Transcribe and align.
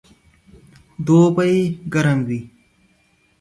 دوبئ 1.05 1.55
ګرم 1.93 2.19
وي 2.27 2.39